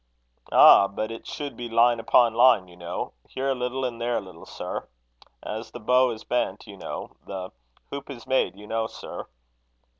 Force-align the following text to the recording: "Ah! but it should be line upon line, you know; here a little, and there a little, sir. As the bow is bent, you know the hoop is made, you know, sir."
"Ah! 0.51 0.87
but 0.87 1.11
it 1.11 1.27
should 1.27 1.55
be 1.55 1.69
line 1.69 1.99
upon 1.99 2.33
line, 2.33 2.67
you 2.67 2.75
know; 2.75 3.13
here 3.29 3.49
a 3.51 3.53
little, 3.53 3.85
and 3.85 4.01
there 4.01 4.17
a 4.17 4.19
little, 4.19 4.47
sir. 4.47 4.87
As 5.43 5.69
the 5.69 5.79
bow 5.79 6.09
is 6.09 6.23
bent, 6.23 6.65
you 6.65 6.75
know 6.75 7.11
the 7.27 7.51
hoop 7.91 8.09
is 8.09 8.25
made, 8.25 8.55
you 8.55 8.65
know, 8.65 8.87
sir." 8.87 9.27